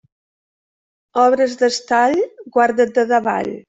Obres 1.25 1.55
d'estall, 1.61 2.21
guarda't 2.59 3.01
de 3.01 3.11
davall. 3.17 3.59